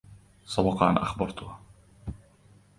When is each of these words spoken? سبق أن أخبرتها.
سبق 0.45 0.83
أن 0.83 0.97
أخبرتها. 0.97 1.59